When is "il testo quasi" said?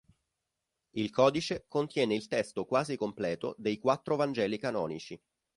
2.15-2.97